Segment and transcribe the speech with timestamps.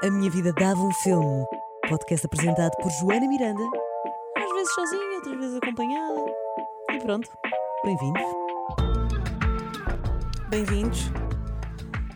[0.00, 1.44] A Minha Vida Dava um Filme.
[1.88, 3.64] Podcast apresentado por Joana Miranda.
[4.36, 6.24] Às vezes sozinha, outras vezes acompanhada.
[6.92, 7.28] E pronto,
[7.84, 8.22] bem-vindos.
[10.48, 11.00] Bem-vindos.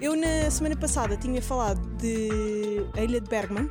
[0.01, 3.69] Eu na semana passada tinha falado de A Ilha de Bergman.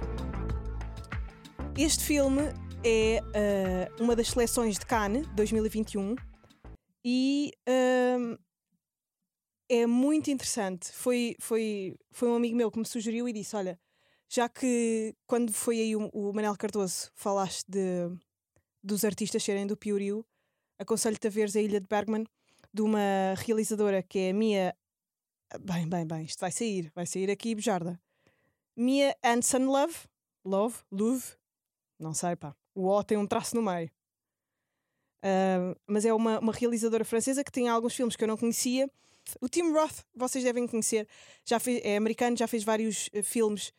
[1.77, 2.41] Este filme
[2.83, 6.15] é uh, uma das seleções de Cannes 2021
[7.05, 8.37] e uh,
[9.69, 10.91] é muito interessante.
[10.91, 13.79] Foi, foi, foi um amigo meu que me sugeriu e disse: Olha,
[14.31, 18.09] já que quando foi aí o, o Manel Cardoso falaste de,
[18.81, 20.25] dos artistas serem do Pioriu,
[20.79, 22.25] aconselho-te a veres a Ilha de Bergman
[22.73, 24.75] de uma realizadora que é a Mia.
[25.59, 27.99] Bem, bem, bem, isto vai sair, vai sair aqui bejarda.
[28.73, 29.95] Mia Anson Love,
[30.45, 31.23] Love, Love,
[31.99, 32.55] não sei, pá.
[32.73, 33.91] O O tem um traço no meio.
[35.23, 38.89] Uh, mas é uma, uma realizadora francesa que tem alguns filmes que eu não conhecia
[39.39, 41.07] o Tim Roth, vocês devem conhecer,
[41.45, 43.71] já fez, é americano, já fez vários uh, filmes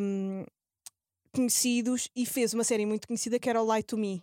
[0.00, 0.44] um,
[1.32, 4.22] conhecidos e fez uma série muito conhecida que era o Lie to Me.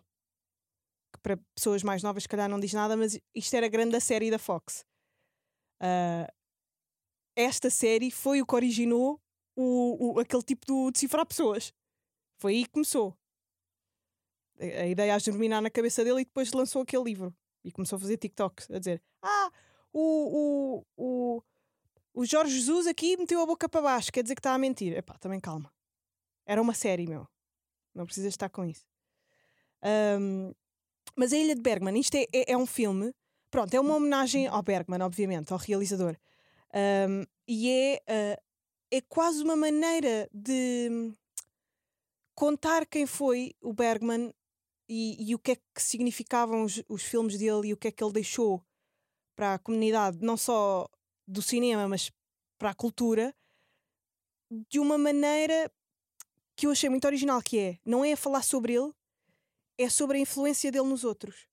[1.14, 4.00] Que para pessoas mais novas, se calhar, não diz nada, mas isto era a grande
[4.00, 4.86] série da Fox.
[5.82, 6.32] Uh,
[7.36, 9.22] esta série foi o que originou
[9.56, 11.74] o, o, aquele tipo de decifrar pessoas.
[12.40, 13.16] Foi aí que começou.
[14.60, 17.36] A, a ideia a germinar na cabeça dele e depois lançou aquele livro.
[17.64, 19.52] E começou a fazer TikTok a dizer: Ah,
[19.94, 21.44] o, o, o,
[22.14, 24.98] o Jorge Jesus aqui meteu a boca para baixo, quer dizer que está a mentir.
[24.98, 25.72] Epá, também calma.
[26.46, 27.28] Era uma série, meu.
[27.94, 28.86] Não precisas estar com isso.
[30.20, 30.54] Um,
[31.16, 33.14] mas a Ilha de Bergman, isto é, é, é, um filme.
[33.50, 36.16] Pronto, é uma homenagem ao Bergman, obviamente, ao realizador.
[36.74, 38.42] Um, e é, uh,
[38.92, 41.12] é quase uma maneira de
[42.36, 44.34] contar quem foi o Bergman
[44.88, 47.92] e, e o que é que significavam os, os filmes dele e o que é
[47.92, 48.64] que ele deixou
[49.36, 50.90] para a comunidade, não só
[51.28, 52.12] do cinema, mas
[52.58, 53.36] para a cultura,
[54.70, 55.72] de uma maneira
[56.56, 58.92] que eu achei muito original, que é, não é a falar sobre ele,
[59.78, 61.48] é sobre a influência dele nos outros.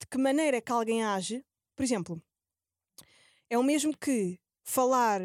[0.00, 2.22] De que maneira que alguém age, por exemplo,
[3.50, 5.20] é o mesmo que falar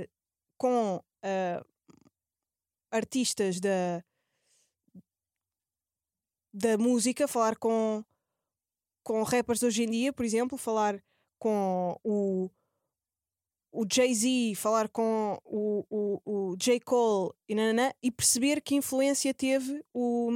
[0.57, 1.65] com uh,
[2.89, 4.03] artistas da,
[6.51, 8.03] da música, falar com,
[9.03, 11.03] com rappers hoje em dia, por exemplo, falar
[11.37, 12.49] com o,
[13.73, 16.79] o Jay-Z, falar com o, o, o J.
[16.79, 17.55] Cole e,
[18.03, 20.29] e perceber que influência teve o,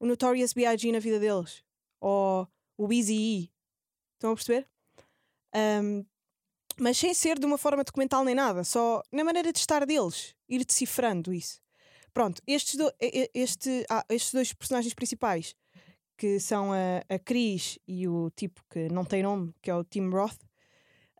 [0.00, 0.90] o Notorious B.I.G.
[0.90, 1.62] na vida deles.
[2.00, 2.48] Ou
[2.78, 3.50] o Easy
[4.16, 4.66] Estão a perceber?
[5.54, 6.04] Um,
[6.78, 10.34] mas sem ser de uma forma documental nem nada, só na maneira de estar deles,
[10.48, 11.60] ir decifrando isso.
[12.12, 15.54] Pronto, estes, do, este, ah, estes dois personagens principais
[16.16, 19.84] que são a, a Cris e o tipo que não tem nome, que é o
[19.84, 20.38] Tim Roth.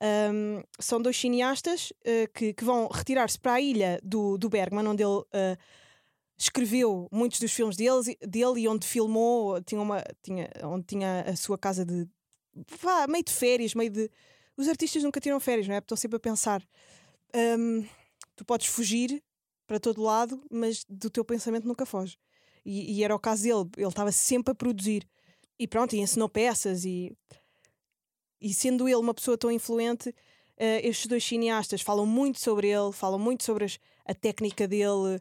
[0.02, 4.86] Um, são dois cineastas uh, que, que, vão retirar-se para a ilha do, do Bergman,
[4.86, 5.58] onde ele uh,
[6.36, 11.34] escreveu muitos dos filmes deles, dele e onde filmou, tinha uma, tinha, onde tinha a
[11.36, 12.06] sua casa de
[12.80, 14.10] vá, meio de férias, meio de.
[14.56, 15.78] Os artistas nunca tiram férias, não é?
[15.78, 16.62] Estão sempre a pensar.
[17.34, 17.86] Um,
[18.34, 19.22] tu podes fugir
[19.66, 22.18] para todo lado, mas do teu pensamento nunca foge.
[22.64, 25.06] E, e era o caso dele, ele estava sempre a produzir.
[25.58, 27.16] E pronto, e ensinou peças e.
[28.40, 32.92] E sendo ele uma pessoa tão influente, uh, estes dois cineastas falam muito sobre ele,
[32.92, 35.20] falam muito sobre as, a técnica dele,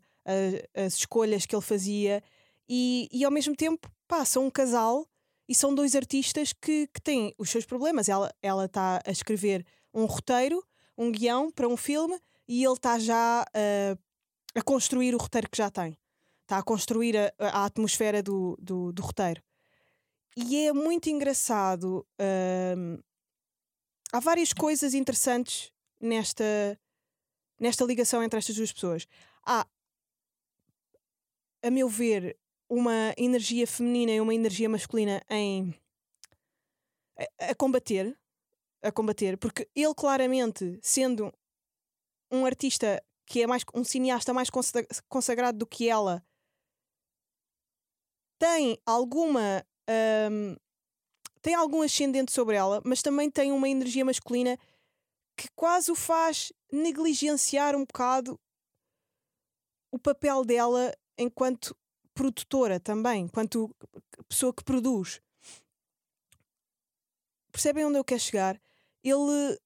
[0.74, 2.24] as escolhas que ele fazia,
[2.68, 5.08] e, e ao mesmo tempo, pá, são um casal
[5.48, 8.10] e são dois artistas que, que têm os seus problemas.
[8.10, 10.66] Ela está a escrever um roteiro,
[10.98, 14.00] um guião para um filme, e ele está já uh,
[14.56, 15.96] a construir o roteiro que já tem
[16.46, 19.42] está a construir a, a atmosfera do, do, do, roteiro.
[20.36, 22.06] E é muito engraçado.
[22.78, 23.00] Hum,
[24.12, 26.80] há várias coisas interessantes nesta,
[27.60, 29.08] nesta ligação entre estas duas pessoas.
[29.46, 29.66] Há,
[31.64, 32.38] a meu ver,
[32.70, 35.74] uma energia feminina e uma energia masculina em
[37.18, 38.18] a, a combater
[38.86, 41.34] a combater, porque ele claramente sendo
[42.32, 44.50] um artista que é mais um cineasta mais
[45.10, 46.24] consagrado do que ela
[48.38, 49.66] tem alguma.
[49.90, 50.56] Um,
[51.42, 54.58] tem algum ascendente sobre ela, mas também tem uma energia masculina
[55.38, 58.40] que quase o faz negligenciar um bocado
[59.92, 61.76] o papel dela enquanto
[62.14, 63.74] produtora também, enquanto
[64.28, 65.22] pessoa que produz.
[67.52, 68.60] Percebem onde eu quero chegar?
[69.04, 69.60] Ele,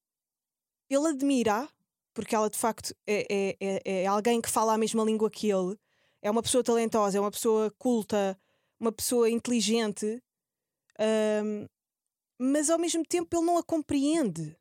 [0.89, 1.68] ele admira,
[2.13, 5.50] porque ela de facto é, é, é, é alguém que fala a mesma língua que
[5.50, 5.80] ele,
[6.22, 8.38] é uma pessoa talentosa, é uma pessoa culta,
[8.79, 10.21] uma pessoa inteligente,
[11.43, 11.67] um,
[12.37, 14.55] mas ao mesmo tempo ele não a compreende.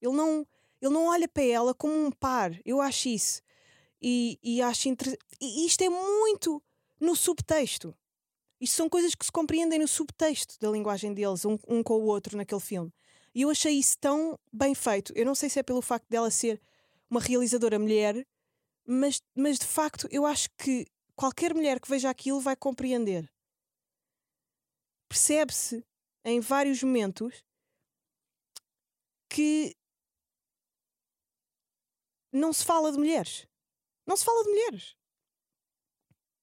[0.00, 0.46] Ele não,
[0.80, 2.58] ele não olha para ela como um par.
[2.64, 3.42] Eu acho isso.
[4.00, 5.18] E, e acho inter...
[5.40, 6.62] e isto é muito
[7.00, 7.94] no subtexto.
[8.60, 12.06] Isto são coisas que se compreendem no subtexto da linguagem deles, um, um com o
[12.06, 12.92] outro naquele filme.
[13.34, 15.12] E eu achei isso tão bem feito.
[15.14, 16.60] Eu não sei se é pelo facto dela ser
[17.10, 18.26] uma realizadora mulher,
[18.86, 23.30] mas, mas de facto eu acho que qualquer mulher que veja aquilo vai compreender.
[25.08, 25.84] Percebe-se
[26.24, 27.44] em vários momentos
[29.28, 29.74] que
[32.32, 33.46] não se fala de mulheres.
[34.06, 34.96] Não se fala de mulheres.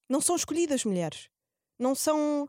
[0.09, 1.29] Não são escolhidas mulheres.
[1.79, 2.47] Não são.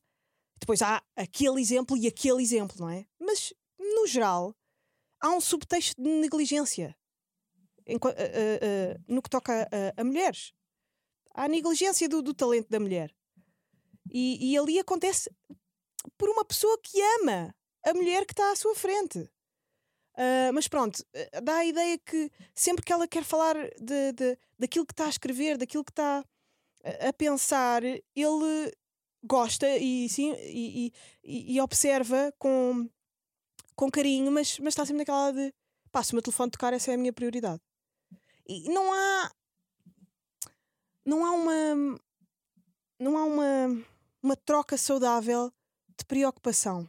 [0.59, 3.07] Depois há aquele exemplo e aquele exemplo, não é?
[3.19, 4.55] Mas, no geral,
[5.21, 6.97] há um subtexto de negligência
[7.87, 10.53] em, uh, uh, uh, no que toca a, mulheres.
[11.35, 13.15] Há a negligência do, do talento da mulher.
[14.11, 15.31] E, e, ali acontece
[16.17, 17.55] por uma pessoa que ama
[17.85, 19.19] a mulher que está à sua frente.
[19.19, 24.39] Uh, mas pronto, uh, dá a ideia que sempre que ela quer falar de, de,
[24.59, 26.25] daquilo que está a escrever, daquilo que está
[26.83, 28.73] a, a pensar, ele
[29.23, 30.93] gosta e, sim, e,
[31.23, 32.89] e, e, observa com,
[33.75, 35.53] com carinho, mas, mas está sempre naquela de
[35.93, 37.61] pá, se o meu telefone tocar, essa é a minha prioridade.
[38.49, 39.31] E não há.
[41.05, 41.99] Não há uma.
[42.99, 43.85] Não há uma,
[44.23, 45.53] uma troca saudável
[45.99, 46.89] de preocupação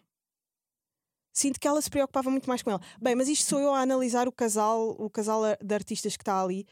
[1.37, 2.79] sinto que ela se preocupava muito mais com ele.
[2.99, 6.41] Bem, mas isto sou eu a analisar o casal, o casal de artistas que está
[6.41, 6.65] ali.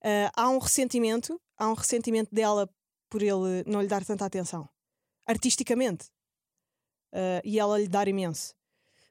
[0.00, 2.68] Uh, há um ressentimento, há um ressentimento dela
[3.08, 4.68] por ele não lhe dar tanta atenção,
[5.26, 6.06] artisticamente,
[7.12, 8.54] uh, e ela lhe dar imenso.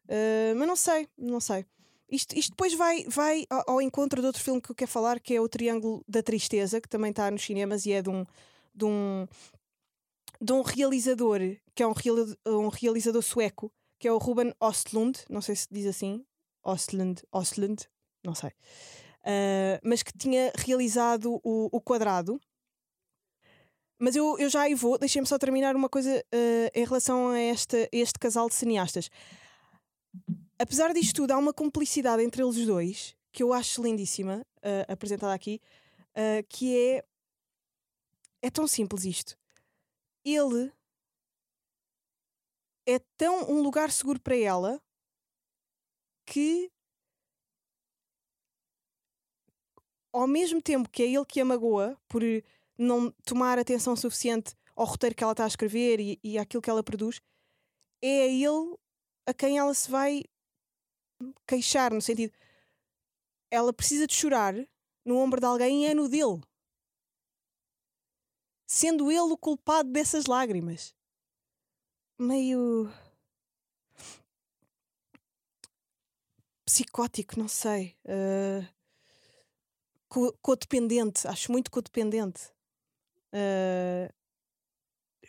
[0.05, 1.65] Uh, mas não sei, não sei.
[2.09, 5.19] Isto, isto depois vai, vai ao, ao, encontro de outro filme que eu quero falar,
[5.19, 8.25] que é o Triângulo da Tristeza, que também está nos cinemas e é de um,
[8.73, 9.27] de um,
[10.41, 11.39] de um realizador,
[11.75, 11.93] que é um,
[12.45, 16.25] um realizador sueco, que é o Ruben Ostlund, não sei se diz assim,
[16.63, 17.87] Ostlund, Ostlund,
[18.23, 22.39] não sei, uh, mas que tinha realizado o, o quadrado.
[24.01, 27.39] Mas eu, eu já aí vou, deixem-me só terminar uma coisa uh, em relação a
[27.39, 29.09] este, este casal de cineastas.
[30.57, 35.33] Apesar disto tudo, há uma cumplicidade entre eles dois que eu acho lindíssima, uh, apresentada
[35.33, 35.61] aqui,
[36.49, 37.03] que é.
[38.41, 39.38] É tão simples isto.
[40.23, 40.71] Ele
[42.87, 44.81] é tão um lugar seguro para ela
[46.25, 46.71] que
[50.11, 52.21] ao mesmo tempo que é ele que a magoa por
[52.77, 56.69] não tomar atenção suficiente ao roteiro que ela está a escrever e, e àquilo que
[56.69, 57.21] ela produz,
[58.01, 58.77] é a ele
[59.27, 60.23] a quem ela se vai
[61.45, 62.33] queixar, no sentido
[63.51, 64.55] ela precisa de chorar
[65.03, 66.41] no ombro de alguém e é no dele.
[68.71, 70.93] Sendo ele o culpado dessas lágrimas
[72.19, 72.87] meio
[76.63, 77.97] psicótico, não sei.
[78.05, 78.63] Uh,
[80.39, 82.51] codependente, acho muito codependente.
[83.33, 84.13] Uh,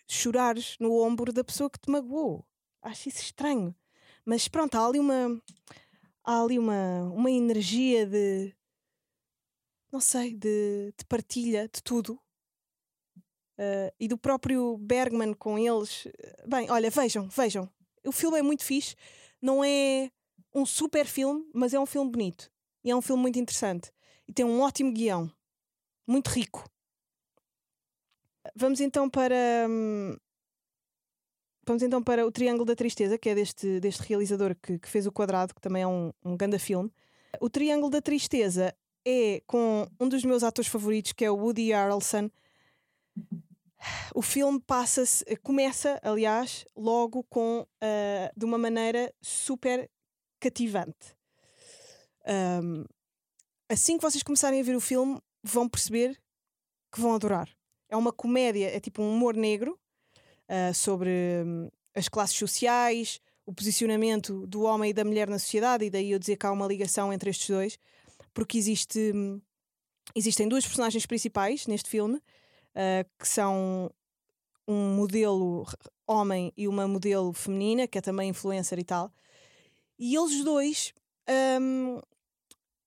[0.07, 2.47] chorares no ombro da pessoa que te magoou.
[2.83, 3.75] Acho isso estranho.
[4.23, 5.43] Mas pronto, há ali uma.
[6.23, 8.55] Há ali uma, uma energia de.
[9.91, 12.21] Não sei, de, de partilha de tudo.
[13.61, 16.09] Uh, e do próprio Bergman com eles.
[16.49, 17.69] Bem, olha, vejam, vejam.
[18.07, 18.97] O filme é muito fixe.
[19.41, 20.11] Não é
[20.55, 22.51] um super filme, mas é um filme bonito.
[22.83, 23.93] E é um filme muito interessante.
[24.27, 25.31] E tem um ótimo guião.
[26.07, 26.65] Muito rico.
[28.57, 29.67] Vamos então para.
[29.69, 30.17] Hum,
[31.67, 35.07] vamos então para o Triângulo da Tristeza, que é deste, deste realizador que, que fez
[35.07, 36.91] o Quadrado, que também é um, um grande filme.
[37.39, 41.73] O Triângulo da Tristeza é com um dos meus atores favoritos, que é o Woody
[41.73, 42.31] Harrelson
[44.15, 49.91] o filme passa-se, começa, aliás, logo com uh, de uma maneira super
[50.39, 51.17] cativante.
[52.27, 52.85] Um,
[53.69, 56.21] assim que vocês começarem a ver o filme, vão perceber
[56.93, 57.49] que vão adorar.
[57.89, 59.79] É uma comédia, é tipo um humor negro
[60.49, 61.11] uh, sobre
[61.45, 66.13] um, as classes sociais, o posicionamento do homem e da mulher na sociedade, e daí
[66.13, 67.79] eu dizer que há uma ligação entre estes dois,
[68.33, 69.41] porque existe, um,
[70.15, 72.21] existem duas personagens principais neste filme
[72.75, 73.91] uh, que são
[74.67, 75.67] um modelo
[76.07, 79.13] homem e uma modelo feminina, que é também influencer e tal.
[79.99, 80.93] E eles dois
[81.61, 82.01] um,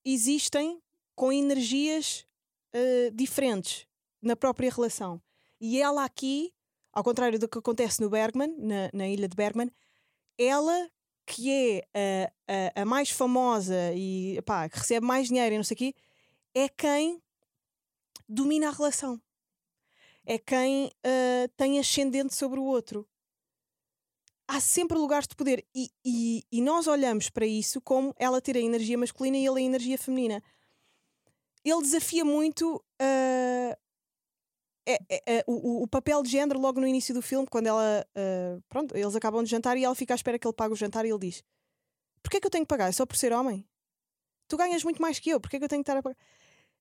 [0.03, 0.81] existem
[1.15, 2.25] com energias
[2.73, 3.85] uh, diferentes
[4.21, 5.21] na própria relação.
[5.59, 6.53] E ela aqui,
[6.91, 9.71] ao contrário do que acontece no Bergman, na, na ilha de Bergman,
[10.37, 10.89] ela
[11.25, 15.63] que é a, a, a mais famosa e pá, que recebe mais dinheiro e não
[15.63, 15.95] sei o quê,
[16.53, 17.21] é quem
[18.27, 19.21] domina a relação
[20.25, 23.07] é quem uh, tem ascendente sobre o outro.
[24.47, 28.57] Há sempre lugares de poder e, e, e, nós olhamos para isso como ela ter
[28.57, 30.43] a energia masculina e ele a energia feminina.
[31.63, 33.77] Ele desafia muito ah,
[34.85, 38.05] é, é- é- o, o- papel de género logo no início do filme, quando ela.
[38.15, 40.77] ah, pronto, eles acabam de jantar e ela fica à espera que ele pague o
[40.77, 41.41] jantar e ele diz:
[42.21, 42.89] Porquê é que eu tenho que pagar?
[42.89, 43.65] É só por ser homem?
[44.49, 46.17] Tu ganhas muito mais que eu, porquê é que eu tenho que estar a pagar?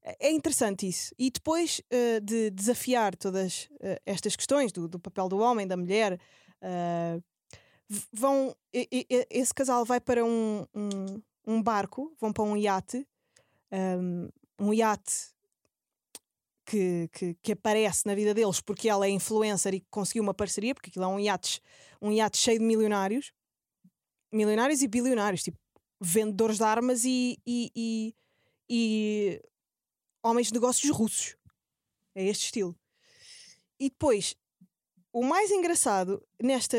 [0.04, 1.14] É interessante isso.
[1.18, 5.76] E depois ah, de desafiar todas ah, estas questões do, do papel do homem, da
[5.76, 6.18] mulher,
[7.88, 8.54] v- vão.
[8.72, 13.06] e- e- esse casal vai para um, um, um barco, vão para um iate,
[13.72, 14.28] um,
[14.58, 15.32] um iate
[16.64, 20.74] que, que, que aparece na vida deles porque ela é influencer e conseguiu uma parceria,
[20.74, 21.60] porque aquilo é um iate,
[22.00, 23.32] um iate cheio de milionários,
[24.32, 25.58] milionários e bilionários, tipo
[26.00, 28.14] vendedores de armas e, e, e,
[28.68, 29.40] e
[30.22, 31.36] homens de negócios russos.
[32.14, 32.78] É este estilo.
[33.78, 34.36] E depois,
[35.12, 36.76] o mais engraçado nesta,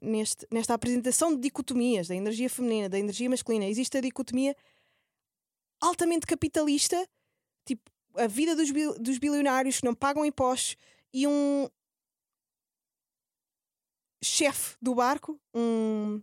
[0.00, 4.56] neste, nesta apresentação de dicotomias da energia feminina, da energia masculina, existe a dicotomia
[5.80, 7.08] altamente capitalista,
[7.64, 10.76] tipo a vida dos, bil- dos bilionários que não pagam impostos
[11.12, 11.68] e um
[14.22, 16.22] chefe do barco, um,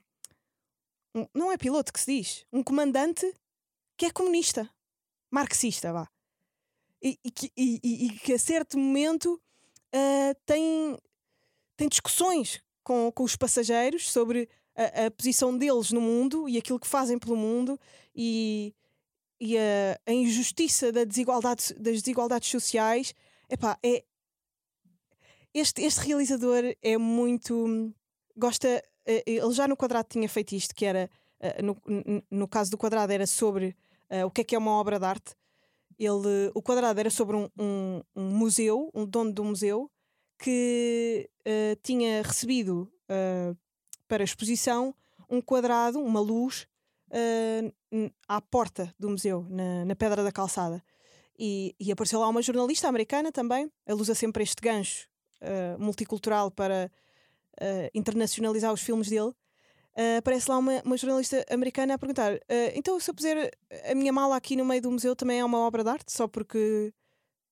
[1.16, 3.32] um- não é piloto que se diz, um comandante
[3.96, 4.70] que é comunista,
[5.32, 6.10] marxista, vá.
[7.04, 9.42] E, e que, e- e- que a certo momento
[9.94, 10.98] ah, tem,
[11.76, 16.80] tem discussões com, com os passageiros sobre a, a posição deles no mundo e aquilo
[16.80, 17.78] que fazem pelo mundo
[18.16, 18.74] e,
[19.40, 23.14] e a, a injustiça da desigualdade, das desigualdades sociais.
[23.50, 24.04] Epá, é,
[25.54, 27.94] este, este realizador é muito.
[28.36, 28.82] Gosta.
[29.06, 31.10] eh, Ele já no quadrado tinha feito isto, que era.
[31.40, 31.78] eh, No,
[32.32, 33.76] no caso do quadrado, era sobre
[34.10, 35.36] eh, o que é que é uma obra de arte.
[36.00, 39.90] Ele, o quadrado era sobre um, um, um museu, um dono do museu,
[40.38, 43.54] que eh, tinha recebido eh,
[44.08, 44.94] para exposição
[45.30, 46.68] um quadrado, uma luz,
[47.92, 50.84] n- à porta do museu, na, na Pedra da Calçada.
[51.40, 53.72] E, e apareceu lá uma jornalista americana também.
[53.88, 55.08] Ele usa sempre este gancho
[55.80, 56.92] multicultural para
[57.94, 59.32] internacionalizar os filmes dele.
[59.96, 63.52] Eh, aparece lá uma, uma jornalista americana a perguntar: eh, então, se eu puser
[63.90, 66.12] a minha mala aqui no meio do museu, também é uma obra de arte?
[66.12, 66.94] Só porque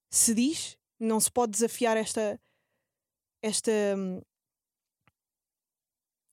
[0.09, 2.39] se diz, não se pode desafiar esta.
[3.41, 4.21] esta hum,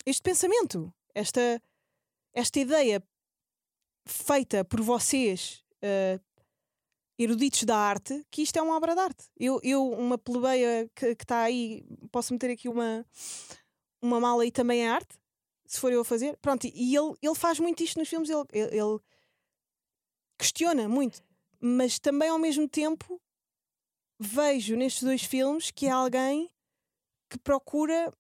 [0.07, 1.63] este pensamento, esta,
[2.33, 3.03] esta ideia
[4.07, 6.19] feita por vocês, eh,
[7.19, 9.25] eruditos da arte, que isto é uma obra de arte.
[9.39, 13.05] Eu, eu uma plebeia que está aí, posso meter aqui uma,
[14.01, 15.19] uma mala e também é arte,
[15.69, 16.37] se for eu a fazer.
[16.39, 18.99] Pronto, e- ele, ele faz muito isto nos filmes, ele, ele,
[20.39, 21.23] questiona muito,
[21.61, 23.21] mas também ao mesmo tempo
[24.19, 26.51] vejo nestes dois filmes que é alguém
[27.29, 28.13] que procura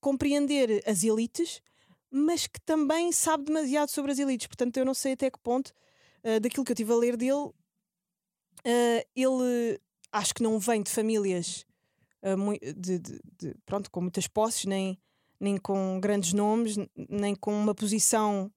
[0.00, 1.62] compreender as elites,
[2.10, 4.46] mas que também sabe demasiado sobre as elites.
[4.46, 5.72] Portanto, eu não sei até que ponto,
[6.22, 7.50] ah, daquilo que eu estive a ler dele,
[8.64, 9.80] ah, ele
[10.12, 11.64] acho que não vem de famílias
[12.76, 14.98] de, de- de- pronto, com muitas posses, nem,
[15.44, 18.50] nem com grandes nomes, nem com uma posição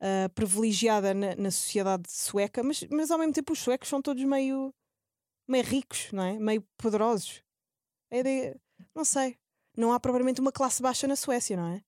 [0.00, 4.22] ah, privilegiada na, na sociedade sueca, mas, mas ao mesmo tempo os suecos são todos
[4.22, 4.74] meio,
[5.48, 6.38] meio ricos, não é?
[6.38, 7.42] Meio poderosos.
[8.10, 8.54] É de,
[8.94, 9.38] não sei.
[9.74, 11.82] Não há propriamente uma classe baixa na Suécia, não é?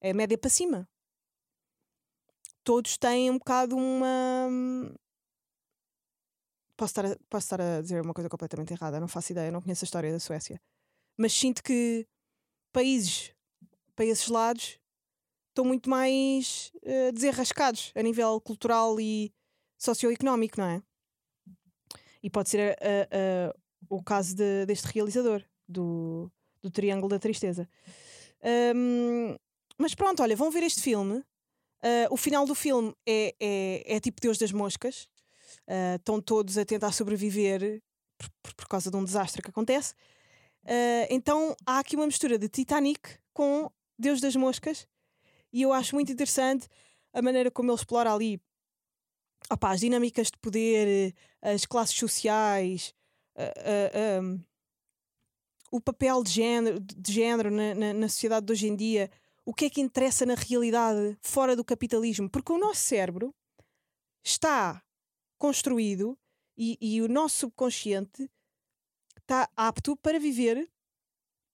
[0.00, 0.88] É média para cima.
[2.64, 4.48] Todos têm um bocado uma.
[6.76, 9.62] Posso estar, a, posso estar a dizer uma coisa completamente errada, não faço ideia, não
[9.62, 10.60] conheço a história da Suécia.
[11.16, 12.04] Mas sinto que
[12.72, 13.32] países
[13.94, 14.78] para esses lados
[15.50, 19.32] estão muito mais eh, desenrascados a nível cultural e
[19.78, 20.82] socioeconómico, não é?
[22.22, 23.54] E pode ser a- a-
[23.90, 26.30] o caso de- deste realizador, do,
[26.62, 27.68] do Triângulo da Tristeza.
[28.42, 29.36] Ahm,
[29.78, 31.22] mas pronto, olha, vão ver este filme.
[31.82, 35.08] Ah, o final do filme é, é, é tipo Deus das Moscas.
[35.66, 37.82] Ah, estão todos a tentar sobreviver
[38.18, 39.94] por, por- por causa de um desastre que acontece.
[40.64, 44.86] Ah, então há aqui uma mistura de Titanic com Deus das Moscas.
[45.52, 46.68] E eu acho muito interessante
[47.12, 48.40] a maneira como ele explora ali
[49.50, 52.94] opá, as dinâmicas de poder, eh, as classes sociais,
[53.36, 54.38] ah, ah, ahm,
[55.70, 59.10] o papel de género, de género na, na- na sociedade de hoje em dia,
[59.44, 63.34] o que é que interessa na realidade fora do capitalismo, porque o nosso cérebro
[64.24, 64.82] está
[65.38, 66.16] construído
[66.56, 68.30] e, e o nosso subconsciente
[69.20, 70.70] está apto para viver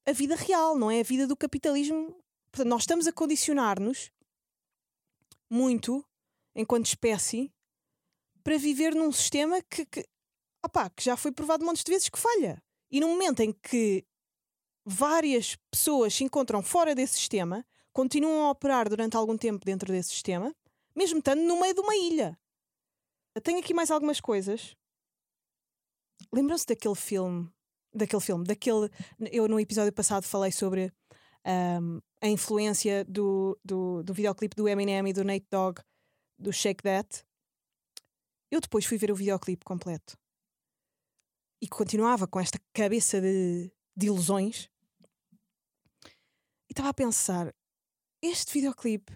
[0.07, 2.17] a vida real, não é a vida do capitalismo.
[2.51, 4.11] Portanto, nós estamos a condicionar-nos
[5.51, 6.05] muito,
[6.55, 7.53] enquanto espécie,
[8.43, 10.07] para viver num sistema que, que,
[10.65, 12.63] opá, que já foi provado montes de vezes que falha.
[12.91, 14.07] E no momento em que
[14.85, 20.11] várias pessoas se encontram fora desse sistema, continuam a operar durante algum tempo dentro desse
[20.11, 20.55] sistema,
[20.97, 22.39] mesmo estando no meio de uma ilha.
[23.43, 24.75] tenho aqui mais algumas coisas.
[26.33, 27.51] Lembram-se daquele filme?
[27.95, 28.91] Daquele filme, daquele.
[29.31, 30.93] Eu no episódio passado falei sobre
[31.47, 35.81] um, a influência do, do, do videoclipe do Eminem e do Nate Dogg,
[36.39, 37.25] do Shake That.
[38.51, 40.19] Eu depois fui ver o videoclipe completo
[41.61, 44.71] e continuava com esta cabeça de, de ilusões.
[46.69, 47.55] E estava a pensar:
[48.23, 49.13] este videoclipe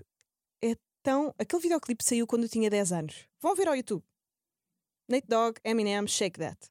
[0.63, 1.35] é tão.
[1.39, 3.29] Aquele videoclipe saiu quando eu tinha 10 anos.
[3.41, 4.05] Vão ver ao YouTube.
[5.09, 6.71] Nate Dogg, Eminem, Shake That.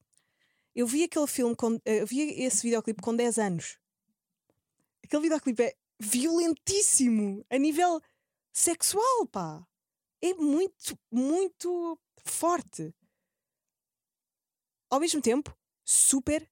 [0.74, 3.78] Eu vi aquele filme, com, eu vi esse videoclipe com 10 anos.
[5.04, 8.02] Aquele videoclipe é violentíssimo a nível
[8.52, 9.66] sexual, pá.
[10.22, 12.94] É muito, muito forte.
[14.90, 15.56] Ao mesmo tempo,
[15.86, 16.50] super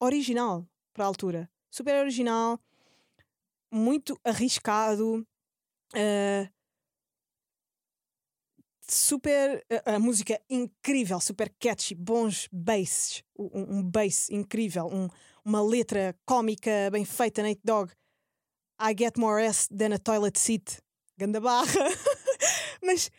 [0.00, 1.50] original para a altura.
[1.70, 2.60] Super original,
[3.70, 5.26] muito arriscado.
[5.94, 6.48] Uh,
[8.80, 9.64] super.
[9.84, 15.08] A, a, música incrível, super catchy, bons basses, um, um bass incrível, um,
[15.44, 17.92] uma letra cómica bem feita, Nate Dogg.
[18.80, 20.80] I get more ass than a toilet seat.
[21.18, 21.66] Ganda barra.
[22.82, 23.10] mas,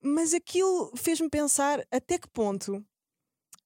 [0.00, 2.84] mas aquilo fez-me pensar até que ponto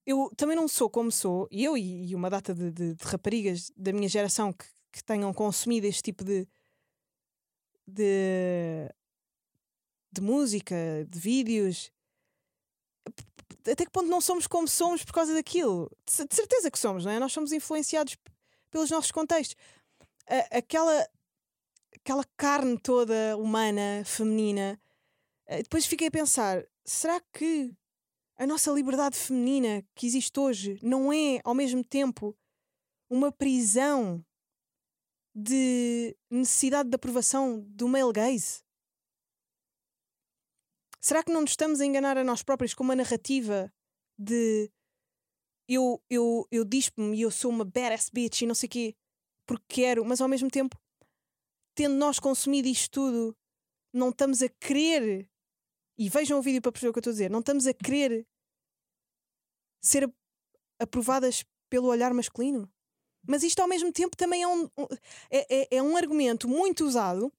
[0.07, 3.69] eu também não sou como sou, e eu e, uma data de, de, de, raparigas
[3.75, 6.47] da minha geração que, que tenham consumido este tipo de,
[7.85, 8.89] de,
[10.09, 10.75] de música,
[11.09, 11.91] de vídeos,
[13.69, 15.91] até que ponto não somos como somos por causa daquilo?
[16.05, 17.19] De, de certeza que somos, não é?
[17.19, 18.15] Nós somos influenciados
[18.69, 19.57] pelos nossos contextos.
[20.27, 21.07] A, aquela,
[21.95, 24.79] aquela carne toda humana, feminina.
[25.47, 27.75] Eh, depois fiquei a pensar: será que
[28.37, 32.37] a nossa liberdade feminina que existe hoje não é, ao mesmo tempo,
[33.09, 34.23] uma prisão
[35.33, 38.61] de necessidade de aprovação do male gaze?
[40.99, 43.71] Será que não nos estamos a enganar a nós próprios com uma narrativa
[44.17, 44.69] de
[45.67, 48.95] eu, eu, eu dispo-me e eu sou uma badass bitch e não sei o quê
[49.47, 50.77] porque quero, mas ao mesmo tempo,
[51.73, 53.35] tendo nós consumido isto tudo,
[53.93, 55.27] não estamos a querer
[55.97, 57.73] e vejam o vídeo para perceber o que eu estou a dizer, não estamos a
[57.73, 58.27] querer
[59.81, 60.11] ser
[60.79, 62.69] aprovadas pelo olhar masculino.
[63.27, 64.69] Mas isto ao mesmo tempo também é um,
[65.29, 67.31] é, é, é um argumento muito usado.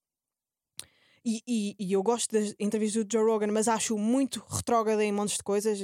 [1.25, 5.13] E, e, e, eu gosto das entrevistas do Joe Rogan, mas acho muito retrógrado em
[5.13, 5.79] montes de coisas,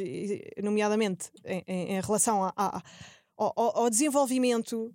[0.62, 2.82] nomeadamente em, em, em relação a, a,
[3.36, 4.94] ao, ao desenvolvimento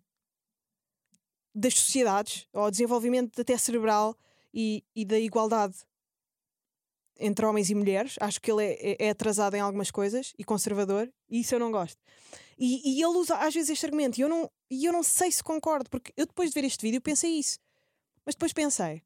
[1.53, 4.15] das sociedades, ao desenvolvimento até cerebral
[4.53, 5.75] e, e da igualdade
[7.19, 8.15] entre homens e mulheres.
[8.19, 11.59] Acho que ele é, é, é, atrasado em algumas coisas e conservador, e isso eu
[11.59, 11.97] não gosto.
[12.57, 15.31] E, e ele usa às vezes este argumento, e eu, não, e eu não sei
[15.31, 17.59] se concordo, porque eu depois de ver este vídeo pensei isso.
[18.25, 19.01] Mas depois pensei,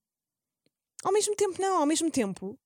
[1.03, 2.57] ao mesmo tempo, não, ao mesmo tempo,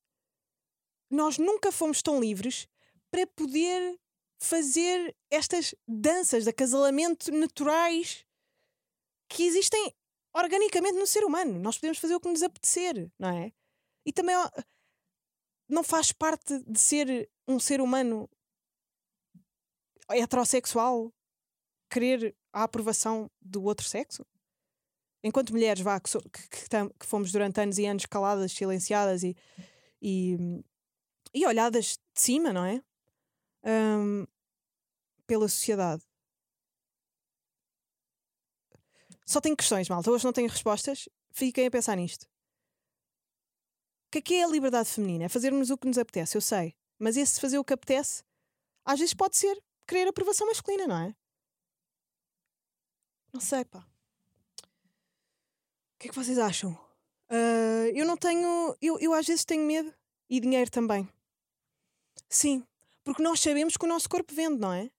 [1.10, 2.68] nós nunca fomos tão livres
[3.10, 4.00] para poder
[4.40, 8.26] fazer estas danças de acasalamento naturais
[9.30, 9.94] que existem
[10.34, 11.60] organicamente no ser humano.
[11.60, 13.52] Nós podemos fazer o que nos apetecer, não é?
[14.06, 14.36] E também
[15.68, 18.30] não faz parte de ser um ser humano
[20.10, 21.14] heterossexual
[21.90, 24.26] querer a aprovação do outro sexo?
[25.24, 26.68] Enquanto mulheres, vá, que, so, que, que,
[27.00, 29.36] que, fomos durante anos e anos caladas, silenciadas e,
[30.02, 30.38] e,
[31.34, 32.82] e olhadas de cima, não é?
[33.66, 34.26] Um,
[35.26, 36.04] pela sociedade.
[39.28, 40.10] Só tenho questões, malta.
[40.10, 41.10] Hoje não tenho respostas.
[41.32, 42.24] Fiquem a pensar nisto.
[42.24, 45.26] O que é, que é a liberdade feminina?
[45.26, 46.74] É fazermos o que nos apetece, eu sei.
[46.98, 48.24] Mas esse fazer o que apetece,
[48.86, 51.14] às vezes pode ser querer aprovação masculina, não é?
[53.34, 53.80] Não sei, pá.
[53.80, 53.84] O
[56.00, 56.72] que é que vocês acham?
[57.30, 58.78] Uh, eu não tenho.
[58.82, 59.94] Eu, eu às vezes tenho medo
[60.30, 61.08] e dinheiro também.
[62.30, 62.66] Sim,
[63.04, 64.90] porque nós sabemos que o nosso corpo vende, não é?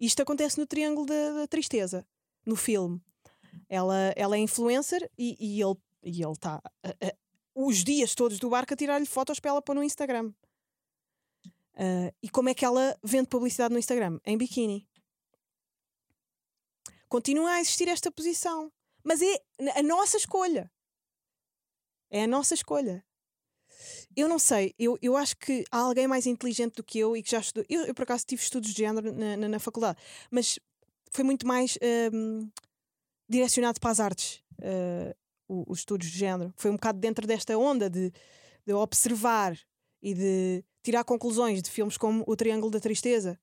[0.00, 2.04] Isto acontece no Triângulo da, da Tristeza,
[2.44, 3.00] no filme.
[3.68, 6.62] Ela, ela é influencer e, e ele e ele está
[7.54, 10.32] os dias todos do barco a tirar-lhe fotos para ela pôr no Instagram.
[11.74, 14.20] Uh, e como é que ela vende publicidade no Instagram?
[14.24, 14.88] Em biquíni.
[17.08, 18.72] Continua a existir esta posição.
[19.02, 19.42] Mas é
[19.76, 20.70] a nossa escolha.
[22.10, 23.04] É a nossa escolha.
[24.16, 27.22] Eu não sei, eu, eu acho que há alguém mais inteligente do que eu e
[27.22, 27.64] que já estudou.
[27.68, 29.98] Eu, eu por acaso tive estudos de género na, na, na faculdade,
[30.30, 30.58] mas
[31.10, 31.78] foi muito mais
[32.12, 32.50] um,
[33.28, 34.42] direcionado para as artes.
[34.60, 35.14] Uh,
[35.48, 36.52] os estudos de género.
[36.56, 38.12] Foi um bocado dentro desta onda de,
[38.66, 39.58] de observar
[40.02, 43.40] e de tirar conclusões de filmes como O Triângulo da Tristeza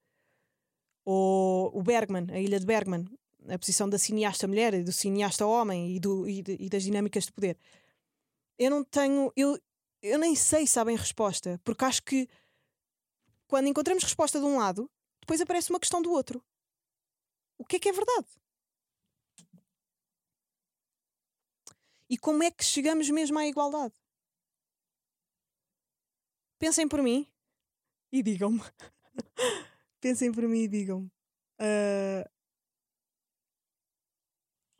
[1.04, 3.06] ou o Bergman, a Ilha de Bergman,
[3.48, 6.84] a posição da cineasta mulher e do cineasta homem e, do, e, de, e das
[6.84, 7.58] dinâmicas de poder.
[8.58, 9.32] Eu não tenho.
[9.36, 9.60] Eu,
[10.02, 12.28] eu nem sei se sabem resposta, porque acho que
[13.48, 14.90] quando encontramos resposta de um lado,
[15.22, 16.44] depois aparece uma questão do outro.
[17.58, 18.28] O que é que é verdade?
[22.10, 23.94] E como é que chegamos mesmo à igualdade?
[26.60, 27.28] Pensem por mim
[28.12, 28.62] e digam-me.
[30.00, 31.12] Pensem por mim e digam-me.
[31.60, 32.30] Uh,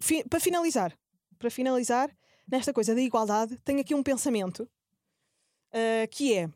[0.02, 0.98] fi para finalizar,
[1.40, 2.16] para finalizar,
[2.48, 4.70] nesta coisa da igualdade, tenho aqui um pensamento
[5.74, 6.50] uh, que é,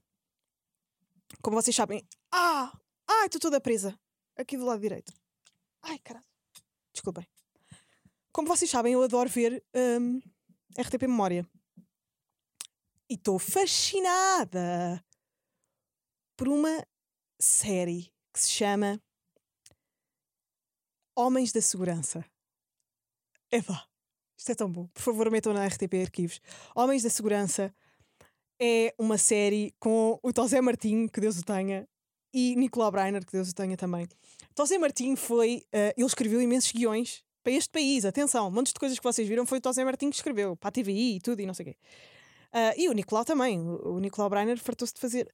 [1.41, 2.71] como vocês sabem, ah,
[3.07, 3.97] ai, estou toda presa
[4.35, 5.13] aqui do lado direito.
[5.81, 6.25] Ai, caralho.
[6.93, 7.27] Desculpem.
[8.31, 10.21] Como vocês sabem, eu adoro ver um,
[10.77, 11.47] RTP Memória.
[13.09, 15.03] E estou fascinada
[16.37, 16.85] por uma
[17.39, 19.01] série que se chama
[21.15, 22.23] Homens da Segurança.
[23.51, 23.83] Eva,
[24.37, 24.87] isto é tão bom.
[24.87, 26.39] Por favor, metam na RTP Arquivos.
[26.75, 27.73] Homens da Segurança
[28.61, 31.87] é uma série com o Tosé Martim, que Deus o tenha,
[32.33, 34.07] e Nicolau Breiner, que Deus o tenha também.
[34.53, 35.63] Tosé Martim foi.
[35.73, 38.05] Uh, ele escreveu imensos guiões para este país.
[38.05, 40.71] Atenção, montes de coisas que vocês viram foi o Tosé Martim que escreveu, para a
[40.71, 41.77] TVI e tudo e não sei o quê.
[42.53, 43.59] Uh, e o Nicolau também.
[43.59, 45.33] O, o Nicolau Breiner fartou-se de fazer.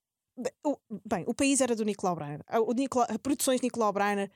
[0.64, 2.42] O, bem, o país era do Nicolau Breiner.
[2.68, 4.30] O Nicolau, produções Nicolau Breiner,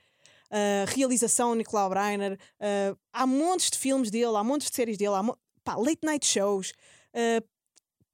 [0.50, 2.38] uh, realização Nicolau Breiner.
[2.58, 5.22] Uh, há montes de filmes dele, há montes de séries dele, há
[5.62, 6.72] pá, late night shows,
[7.14, 7.46] uh,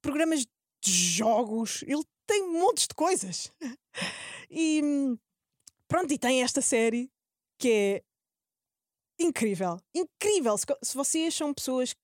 [0.01, 0.45] programas
[0.81, 1.83] de jogos.
[1.83, 3.51] Ele tem montes de coisas.
[4.51, 4.81] e
[5.87, 7.09] pronto, e tem esta série
[7.57, 8.03] que é
[9.19, 9.79] incrível.
[9.93, 10.57] Incrível!
[10.57, 11.95] Se, se vocês são pessoas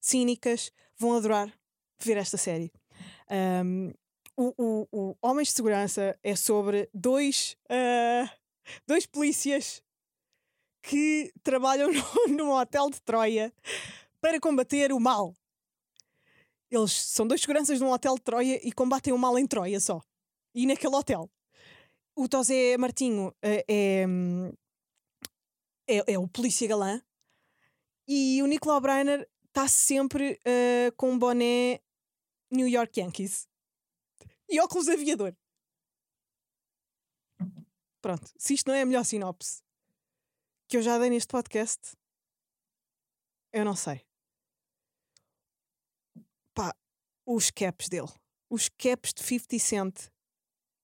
[0.00, 1.52] cínicas, vão adorar
[1.98, 2.72] ver esta série.
[3.30, 3.92] Um,
[4.36, 8.28] o, o, o Homens de Segurança é sobre dois, uh,
[8.86, 9.82] dois polícias
[10.82, 11.90] que trabalham
[12.26, 13.52] no, num hotel de Troia
[14.20, 15.34] para combater o mal.
[16.70, 20.00] Eles são dois seguranças num hotel de Troia e combatem o mal em Troia só.
[20.54, 21.28] E naquele hotel.
[22.16, 24.06] O Tosé Martinho é, é,
[25.90, 27.02] é, é o polícia galã
[28.06, 31.80] e o Nicolau Breiner está sempre uh, com um boné
[32.50, 33.48] New York Yankees
[34.48, 35.36] e óculos aviador.
[38.00, 39.62] Pronto, se isto não é a melhor sinopse
[40.68, 41.96] que eu já dei neste podcast,
[43.52, 44.06] eu não sei.
[46.54, 46.72] Pá,
[47.26, 48.08] os caps dele.
[48.48, 50.08] Os caps de 50 Cent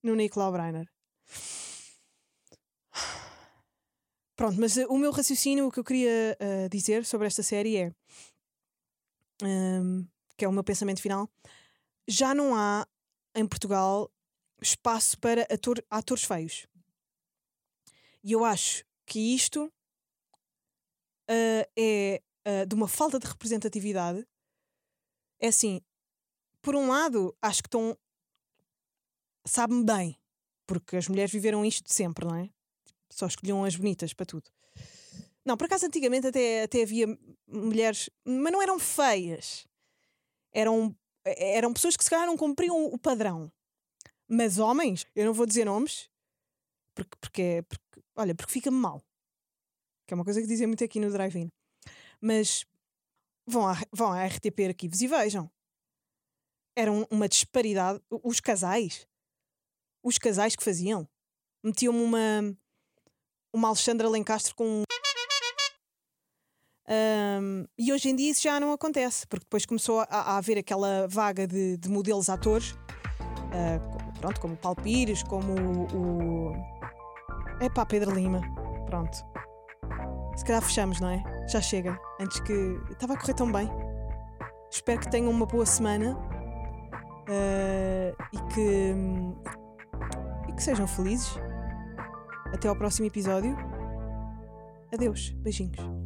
[0.03, 0.91] no Nicolau Breiner.
[4.37, 7.77] Pronto, mas uh, o meu raciocínio, o que eu queria uh, dizer sobre esta série
[7.77, 7.93] é.
[9.43, 11.29] Um, que é o meu pensamento final.
[12.07, 12.87] Já não há
[13.35, 14.11] em Portugal
[14.61, 16.67] espaço para ator, atores feios.
[18.23, 19.73] E eu acho que isto
[21.31, 24.27] uh, é uh, de uma falta de representatividade.
[25.41, 25.81] É assim,
[26.61, 27.97] por um lado, acho que estão.
[29.47, 30.19] Sabe-me bem,
[30.67, 32.51] porque as mulheres viveram isto sempre, não é?
[33.11, 34.51] Só escolhiam as bonitas para tudo.
[35.45, 37.07] Não, por acaso antigamente até, até havia
[37.47, 39.67] mulheres, mas não eram feias.
[40.53, 40.97] Eram
[41.37, 43.51] eram pessoas que se calhar não cumpriam o padrão.
[44.29, 46.09] Mas homens, eu não vou dizer nomes,
[46.95, 49.03] porque, porque, é, porque olha, porque fica-me mal.
[50.07, 51.51] Que é uma coisa que dizem muito aqui no drive-in.
[52.21, 52.65] Mas
[53.47, 55.51] vão, à, vão à RTP Arquivos e vejam.
[56.77, 58.01] Era uma disparidade.
[58.11, 59.07] Os casais.
[60.03, 61.09] Os casais que faziam.
[61.63, 62.57] Metiam-me uma,
[63.57, 64.83] uma Alexandra Lencastre com
[66.89, 70.59] um, e hoje em dia isso já não acontece, porque depois começou a, a haver
[70.59, 75.53] aquela vaga de, de modelos atores, uh, pronto, como o Paulo Pires, como
[75.93, 76.53] o.
[77.61, 78.41] É pá, Pedro Lima.
[78.87, 79.17] Pronto.
[80.37, 81.23] Se calhar fechamos, não é?
[81.49, 81.99] Já chega.
[82.21, 82.79] Antes que.
[82.91, 83.69] Estava a correr tão bem.
[84.71, 86.17] Espero que tenham uma boa semana
[87.29, 88.95] uh, e que.
[90.49, 91.35] e que sejam felizes.
[92.57, 93.55] Até ao próximo episódio.
[94.91, 95.31] Adeus.
[95.43, 96.06] Beijinhos.